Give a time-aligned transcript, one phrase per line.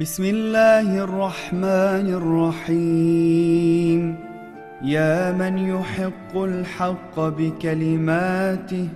[0.00, 4.16] بسم الله الرحمن الرحيم
[4.82, 8.88] يا من يحق الحق بكلماته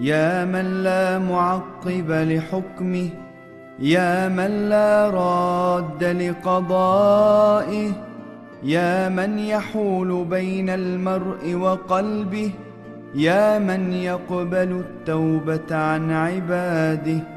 [0.00, 3.08] يا من لا معقب لحكمه
[3.78, 7.90] يا من لا راد لقضائه
[8.62, 12.50] يا من يحول بين المرء وقلبه
[13.14, 17.35] يا من يقبل التوبة عن عباده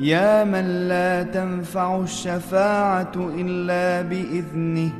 [0.00, 4.90] يا من لا تنفع الشفاعة إلا بإذنه.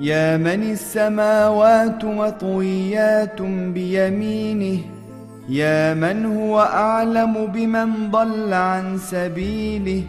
[0.00, 4.80] يا من السماوات مطويات بيمينه.
[5.48, 10.02] يا من هو أعلم بمن ضل عن سبيله.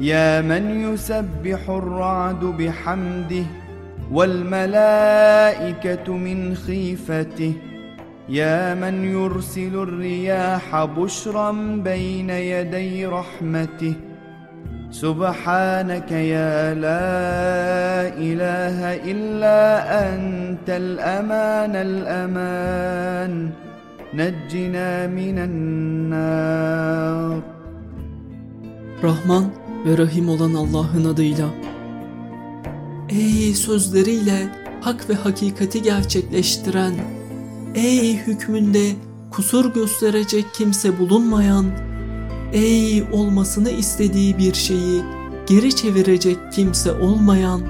[0.00, 3.44] يا من يسبح الرعد بحمده.
[4.12, 7.52] والملائكة من خيفته.
[8.29, 11.51] يا من يرسل الرياح بشرا
[11.83, 13.93] بين يدي رحمته
[14.91, 17.13] سبحانك يا لا
[18.17, 18.77] إله
[19.11, 19.59] إلا
[20.07, 23.49] أنت الأمان الأمان
[24.13, 27.41] نجنا من النار
[29.03, 29.45] Rahman
[29.85, 31.45] ve Rahim olan Allah'ın adıyla.
[33.09, 34.47] Ey sözleriyle
[34.81, 36.93] hak ve hakikati gerçekleştiren,
[37.74, 38.92] ey hükmünde
[39.30, 41.66] kusur gösterecek kimse bulunmayan,
[42.52, 45.02] ey olmasını istediği bir şeyi
[45.46, 47.60] geri çevirecek kimse olmayan,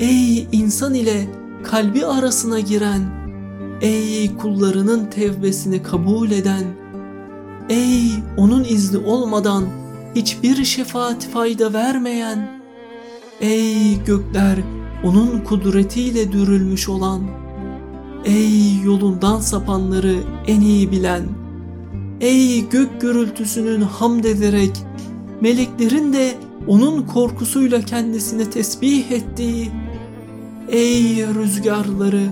[0.00, 1.26] ey insan ile
[1.64, 3.02] kalbi arasına giren,
[3.80, 6.64] ey kullarının tevbesini kabul eden,
[7.68, 9.64] ey onun izni olmadan
[10.14, 12.60] hiçbir şefaat fayda vermeyen,
[13.40, 14.58] ey gökler
[15.04, 17.22] onun kudretiyle dürülmüş olan,
[18.24, 20.16] ey yolundan sapanları
[20.46, 21.22] en iyi bilen,
[22.20, 24.72] ey gök gürültüsünün hamd ederek,
[25.40, 26.34] meleklerin de
[26.66, 29.70] onun korkusuyla kendisine tesbih ettiği,
[30.68, 32.26] ey rüzgarları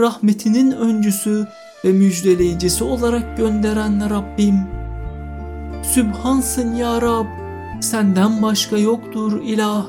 [0.00, 1.46] rahmetinin öncüsü
[1.84, 4.54] ve müjdeleyicisi olarak gönderen Rabbim,
[5.82, 7.26] Sübhansın ya Rab,
[7.80, 9.86] senden başka yoktur ilah.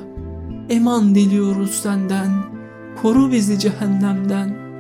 [0.69, 2.29] Eman diliyoruz senden,
[3.01, 4.70] koru bizi cehennemden.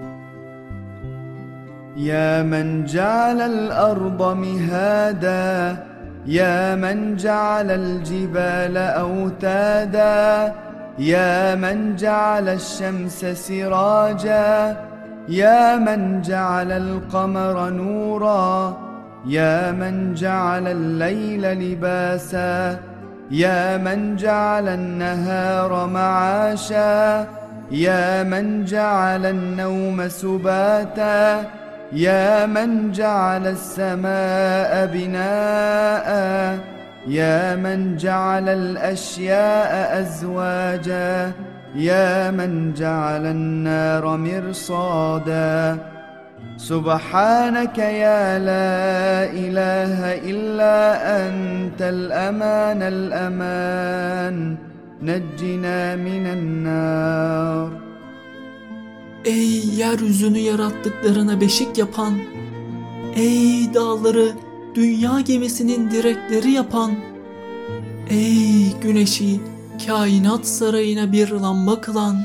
[1.97, 5.77] يا من جعل الأرض مهادا
[6.25, 10.53] يا من جعل الجبال أوتادا
[10.99, 14.77] يا من جعل الشمس سراجا
[15.29, 18.77] يا من جعل القمر نورا
[19.25, 22.79] يا من جعل الليل لباسا
[23.31, 27.27] يا من جعل النهار معاشا
[27.71, 31.60] يا من جعل النوم سباتا.
[31.93, 36.59] يا من جعل السماء بناء
[37.07, 41.31] يا من جعل الأشياء أزواجا
[41.75, 45.77] يا من جعل النار مرصادا.
[46.57, 50.77] سبحانك يا لا إله إلا
[51.27, 54.55] أنت الأمان الأمان.
[55.01, 57.80] نجنا من النار.
[59.25, 62.13] Ey yeryüzünü yarattıklarına beşik yapan,
[63.15, 64.31] ey dağları
[64.75, 66.91] dünya gemisinin direkleri yapan,
[68.09, 69.39] ey güneşi
[69.87, 72.17] kainat sarayına bir lamba kılan,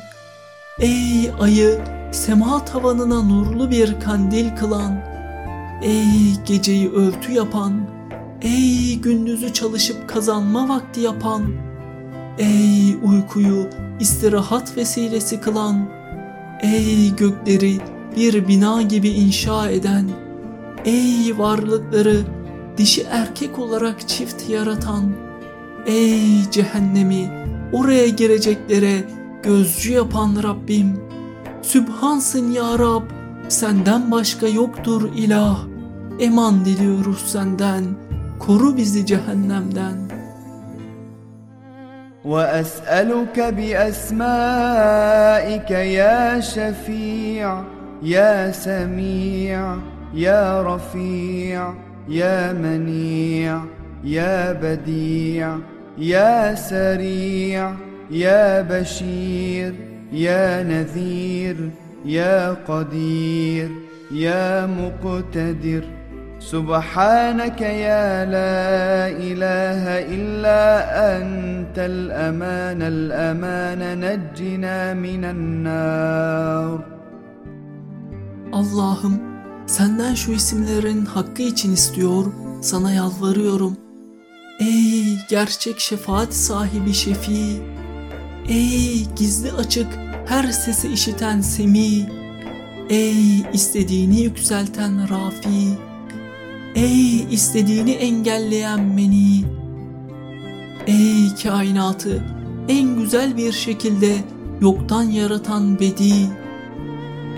[0.80, 1.78] ey ayı
[2.12, 5.00] sema tavanına nurlu bir kandil kılan,
[5.82, 7.72] ey geceyi örtü yapan,
[8.42, 11.42] ey gündüzü çalışıp kazanma vakti yapan,
[12.38, 13.68] ey uykuyu
[14.00, 15.95] istirahat vesilesi kılan,
[16.61, 17.77] ey gökleri
[18.15, 20.09] bir bina gibi inşa eden,
[20.85, 22.17] ey varlıkları
[22.77, 25.03] dişi erkek olarak çift yaratan,
[25.85, 27.31] ey cehennemi
[27.73, 29.03] oraya gireceklere
[29.43, 30.99] gözcü yapan Rabbim,
[31.61, 33.03] Sübhansın ya Rab,
[33.49, 35.59] senden başka yoktur ilah.
[36.19, 37.83] Eman diliyoruz senden,
[38.39, 40.11] koru bizi cehennemden.
[42.25, 45.24] وأسألك بأسمائك
[45.70, 47.62] يا شفيع
[48.02, 49.76] يا سميع
[50.14, 51.74] يا رفيع
[52.08, 53.60] يا منيع
[54.04, 55.56] يا بديع
[55.98, 57.72] يا سريع
[58.10, 59.74] يا بشير
[60.12, 61.56] يا نذير
[62.04, 63.70] يا قدير
[64.12, 65.84] يا مقتدر.
[66.40, 70.62] سبحانك يا لا إله إلا
[71.75, 76.79] أنت الأمان الأمان نجنا من النار
[78.53, 79.21] Allah'ım
[79.67, 82.25] senden şu isimlerin hakkı için istiyor,
[82.61, 83.77] sana yalvarıyorum.
[84.59, 87.61] Ey gerçek şefaat sahibi şefi,
[88.49, 89.87] ey gizli açık
[90.25, 92.09] her sesi işiten semi,
[92.89, 95.77] ey istediğini yükselten rafi,
[96.75, 99.43] ey istediğini engelleyen meni,
[100.86, 102.24] Ey kainatı
[102.68, 104.16] en güzel bir şekilde
[104.60, 106.12] yoktan yaratan bedi,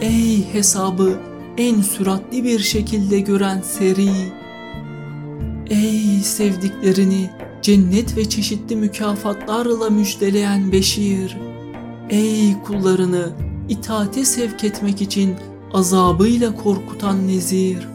[0.00, 1.20] ey hesabı
[1.56, 4.10] en süratli bir şekilde gören seri,
[5.70, 7.30] Ey sevdiklerini
[7.62, 11.36] cennet ve çeşitli mükafatlarla müjdeleyen Beşir!
[12.10, 13.28] Ey kullarını
[13.68, 15.36] itaate sevk etmek için
[15.72, 17.88] azabıyla korkutan Nezir!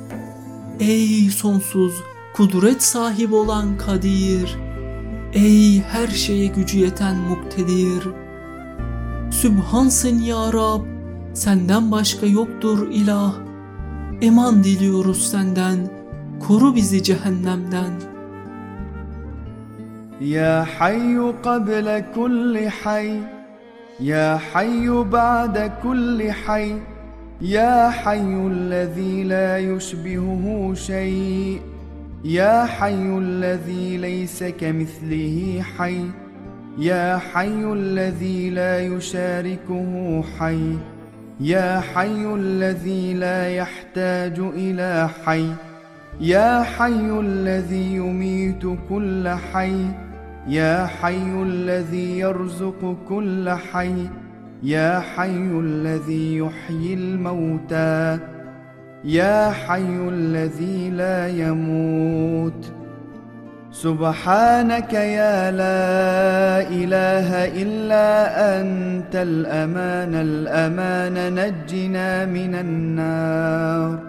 [0.79, 1.93] Ey sonsuz
[2.33, 4.72] kudret sahibi olan Kadir!
[5.35, 8.07] Ey her şeye gücü yeten muktedir.
[9.31, 10.81] Sübhansın ya Rab,
[11.33, 13.33] senden başka yoktur ilah.
[14.21, 15.89] Eman diliyoruz senden,
[16.47, 17.91] koru bizi cehennemden.
[20.21, 23.19] Ya hayyu qabla kulli hay,
[23.99, 26.71] ya hayyu ba'da kulli hay,
[27.41, 31.73] ya hayyullezî la yusbihuhu şey'.
[32.23, 36.01] يا حي الذي ليس كمثله حي.
[36.77, 40.77] يا حي الذي لا يشاركه حي.
[41.39, 45.45] يا حي الذي لا يحتاج إلى حي.
[46.21, 49.85] يا حي الذي يميت كل حي.
[50.47, 54.09] يا حي الذي يرزق كل حي.
[54.63, 58.19] يا حي الذي يحيي الموتى.
[59.04, 62.62] يا حي الذي لا يموت
[63.72, 65.80] سبحانك يا لا
[66.80, 67.28] إله
[67.62, 68.08] إلا
[68.58, 74.08] أنت الأمان الأمان نجنا من النار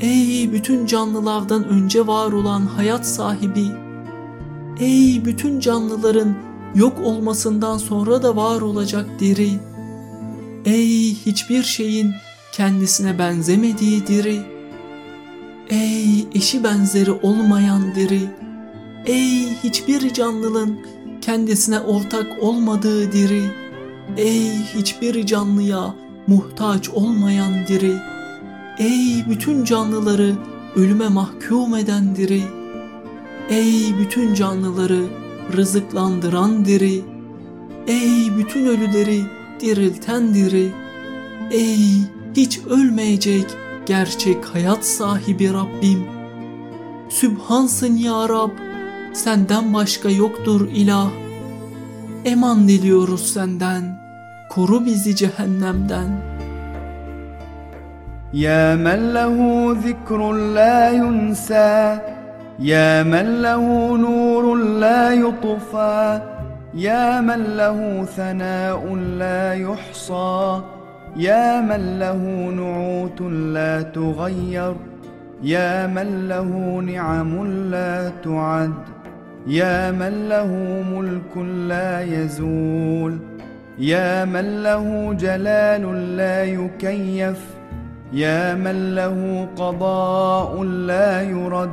[0.00, 3.66] Ey bütün canlılardan önce var olan hayat sahibi!
[4.80, 6.34] Ey bütün canlıların
[6.74, 9.50] yok olmasından sonra da var olacak diri!
[10.64, 12.14] Ey hiçbir şeyin
[12.51, 14.39] kendisine benzemediği diri!
[15.69, 18.21] Ey eşi benzeri olmayan diri!
[19.05, 20.79] Ey hiçbir canlının
[21.21, 23.43] kendisine ortak olmadığı diri!
[24.17, 25.95] Ey hiçbir canlıya
[26.27, 27.93] muhtaç olmayan diri!
[28.79, 30.35] Ey bütün canlıları
[30.75, 32.41] ölüme mahkum eden diri.
[33.49, 35.05] Ey bütün canlıları
[35.53, 37.01] rızıklandıran diri.
[37.87, 39.21] Ey bütün ölüleri
[39.59, 40.71] dirilten diri.
[41.51, 42.01] Ey
[42.35, 43.45] hiç ölmeyecek
[43.85, 46.05] gerçek hayat sahibi Rabbim.
[47.09, 48.51] Sübhansın ya Rab,
[49.13, 51.09] senden başka yoktur ilah.
[52.25, 54.01] Eman diliyoruz senden,
[54.49, 56.21] koru bizi cehennemden.
[58.33, 62.05] Ya men lehu zikrun la yunsa,
[62.59, 66.23] ya men lehu nurun la yutfa,
[66.73, 70.80] ya men lehu sena'un la yuhsa.
[71.15, 72.17] يا من له
[72.55, 74.75] نعوت لا تغير
[75.43, 78.73] يا من له نعم لا تعد
[79.47, 80.47] يا من له
[80.93, 81.37] ملك
[81.67, 83.17] لا يزول
[83.79, 87.39] يا من له جلال لا يكيف
[88.13, 91.71] يا من له قضاء لا يرد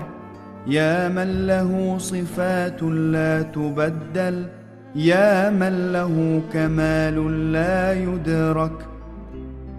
[0.67, 4.47] يا من له صفات لا تبدل
[4.95, 8.98] يا من له كمال لا يدرك.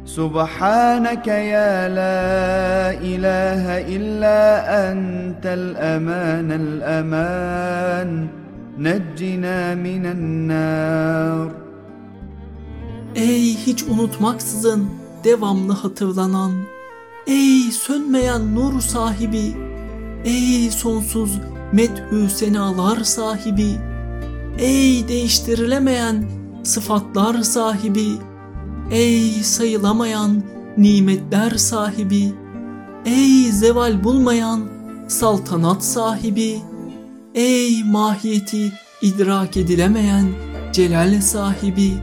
[0.09, 2.21] سبحانك يا لا
[3.11, 3.65] إله
[3.97, 4.41] إلا
[4.91, 8.29] أنت الأمان الأمان
[8.79, 11.65] نجنا من النار
[13.15, 14.91] Ey hiç unutmaksızın
[15.25, 16.53] devamlı hatırlanan,
[17.27, 19.57] ey sönmeyen nur sahibi,
[20.25, 21.39] ey sonsuz
[21.73, 23.71] methü senalar sahibi,
[24.59, 26.25] ey değiştirilemeyen
[26.63, 28.09] sıfatlar sahibi,
[28.92, 30.44] ey sayılamayan
[30.78, 32.34] nimetler sahibi,
[33.06, 34.70] ey zeval bulmayan
[35.08, 36.62] saltanat sahibi,
[37.36, 40.26] ey mahiyeti idrak edilemeyen
[40.74, 41.94] celal sahibi,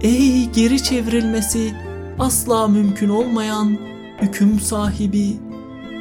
[0.00, 1.74] ey geri çevrilmesi
[2.18, 3.78] asla mümkün olmayan
[4.20, 5.36] hüküm sahibi,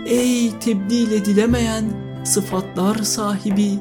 [0.06, 1.86] ey tebdil edilemeyen
[2.24, 3.80] sıfatlar sahibi,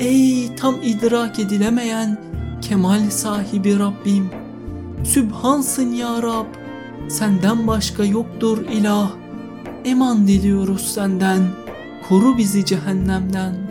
[0.00, 2.18] ey tam idrak edilemeyen
[2.62, 4.30] kemal sahibi Rabbim,
[5.04, 6.46] Sübhansın ya Rab,
[7.08, 9.10] senden başka yoktur ilah,
[9.84, 11.42] eman diliyoruz senden,
[12.08, 13.67] koru bizi cehennemden.''